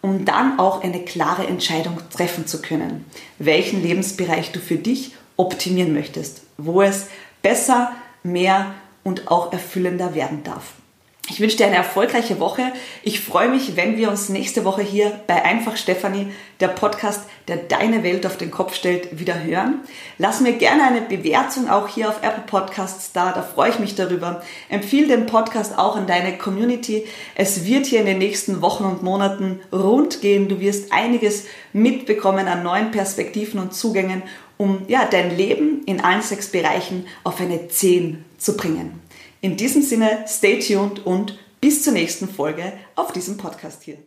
um 0.00 0.24
dann 0.24 0.58
auch 0.58 0.82
eine 0.82 1.04
klare 1.04 1.46
Entscheidung 1.46 1.98
treffen 2.10 2.46
zu 2.46 2.62
können, 2.62 3.04
welchen 3.38 3.82
Lebensbereich 3.82 4.52
du 4.52 4.60
für 4.60 4.76
dich 4.76 5.12
optimieren 5.38 5.94
möchtest, 5.94 6.42
wo 6.58 6.82
es 6.82 7.06
besser, 7.40 7.92
mehr 8.22 8.74
und 9.04 9.30
auch 9.30 9.52
erfüllender 9.52 10.14
werden 10.14 10.44
darf. 10.44 10.74
Ich 11.30 11.40
wünsche 11.40 11.58
dir 11.58 11.66
eine 11.66 11.76
erfolgreiche 11.76 12.40
Woche. 12.40 12.72
Ich 13.02 13.20
freue 13.20 13.50
mich, 13.50 13.76
wenn 13.76 13.98
wir 13.98 14.08
uns 14.08 14.30
nächste 14.30 14.64
Woche 14.64 14.80
hier 14.80 15.20
bei 15.26 15.44
Einfach 15.44 15.76
Stefanie, 15.76 16.28
der 16.60 16.68
Podcast, 16.68 17.24
der 17.48 17.58
deine 17.58 18.02
Welt 18.02 18.24
auf 18.24 18.38
den 18.38 18.50
Kopf 18.50 18.74
stellt, 18.74 19.18
wieder 19.18 19.42
hören. 19.42 19.80
Lass 20.16 20.40
mir 20.40 20.54
gerne 20.54 20.84
eine 20.84 21.02
Bewertung 21.02 21.68
auch 21.68 21.86
hier 21.86 22.08
auf 22.08 22.22
Apple 22.22 22.44
Podcasts 22.46 23.12
da, 23.12 23.32
da 23.32 23.42
freue 23.42 23.70
ich 23.70 23.78
mich 23.78 23.94
darüber. 23.94 24.42
Empfehle 24.70 25.08
den 25.08 25.26
Podcast 25.26 25.76
auch 25.78 25.98
in 25.98 26.06
deine 26.06 26.38
Community. 26.38 27.06
Es 27.34 27.66
wird 27.66 27.84
hier 27.84 28.00
in 28.00 28.06
den 28.06 28.18
nächsten 28.18 28.62
Wochen 28.62 28.84
und 28.84 29.02
Monaten 29.02 29.60
rund 29.70 30.22
gehen. 30.22 30.48
Du 30.48 30.60
wirst 30.60 30.92
einiges 30.94 31.44
mitbekommen 31.74 32.48
an 32.48 32.62
neuen 32.62 32.90
Perspektiven 32.90 33.60
und 33.60 33.74
Zugängen 33.74 34.22
um 34.58 34.82
ja, 34.88 35.06
dein 35.06 35.36
Leben 35.36 35.82
in 35.84 36.00
allen 36.00 36.22
sechs 36.22 36.48
Bereichen 36.48 37.06
auf 37.24 37.40
eine 37.40 37.68
10 37.68 38.24
zu 38.36 38.56
bringen. 38.56 39.00
In 39.40 39.56
diesem 39.56 39.82
Sinne, 39.82 40.24
stay 40.26 40.58
tuned 40.58 41.06
und 41.06 41.38
bis 41.60 41.82
zur 41.82 41.92
nächsten 41.92 42.28
Folge 42.28 42.72
auf 42.94 43.12
diesem 43.12 43.36
Podcast 43.36 43.84
hier. 43.84 43.98